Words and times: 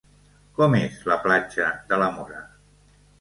Com 0.59 0.77
és 0.77 0.95
la 1.11 1.17
platja 1.25 1.67
de 1.91 1.99
La 2.05 2.09
Mora? 2.17 2.41